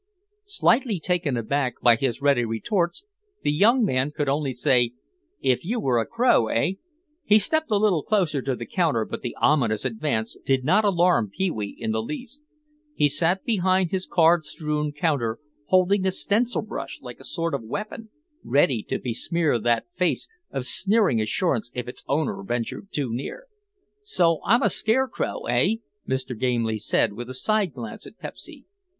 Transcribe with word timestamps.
Slightly 0.47 0.99
taken 0.99 1.37
aback 1.37 1.75
by 1.79 1.95
his 1.95 2.23
ready 2.23 2.43
retorts, 2.43 3.03
the 3.43 3.51
young 3.51 3.85
man 3.85 4.09
could 4.09 4.27
only 4.27 4.51
say, 4.51 4.93
"If 5.41 5.63
you 5.63 5.79
were 5.79 5.99
a 5.99 6.07
crow, 6.07 6.47
hey?" 6.47 6.79
He 7.23 7.37
stepped 7.37 7.69
a 7.69 7.77
little 7.77 8.01
closer 8.01 8.41
to 8.41 8.55
the 8.55 8.65
counter 8.65 9.05
but 9.05 9.21
the 9.21 9.35
ominous 9.39 9.85
advance 9.85 10.35
did 10.43 10.63
not 10.65 10.83
alarm 10.83 11.29
Pee 11.29 11.51
wee 11.51 11.75
in 11.77 11.91
the 11.91 12.01
least. 12.01 12.41
He 12.95 13.07
sat 13.07 13.45
behind 13.45 13.91
his 13.91 14.07
card 14.07 14.43
strewn 14.43 14.91
counter 14.91 15.37
holding 15.67 16.01
the 16.01 16.09
stencil 16.09 16.63
brush 16.63 16.97
like 17.03 17.19
a 17.19 17.23
sort 17.23 17.53
of 17.53 17.61
weapon 17.61 18.09
ready 18.43 18.81
to 18.89 18.97
besmear 18.97 19.59
that 19.59 19.85
face 19.95 20.27
of 20.49 20.65
sneering 20.65 21.21
assurance 21.21 21.69
if 21.75 21.87
its 21.87 22.03
owner 22.07 22.41
ventured 22.41 22.91
too 22.91 23.13
near. 23.13 23.45
"So 24.01 24.39
I'm 24.45 24.63
a 24.63 24.71
scarecrow, 24.71 25.41
eh?" 25.43 25.75
Mr. 26.09 26.35
Gamely 26.35 26.79
said 26.79 27.13
with 27.13 27.29
a 27.29 27.35
side 27.35 27.71
glance 27.71 28.07
at 28.07 28.17
Pepsy. 28.17 28.65